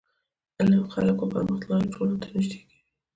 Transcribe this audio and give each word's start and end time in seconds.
علم 0.59 0.83
خلک 0.93 1.17
و 1.21 1.29
پرمختللو 1.33 1.91
ټولنو 1.93 2.17
ته 2.21 2.27
نژدي 2.33 2.59
کوي. 2.69 2.79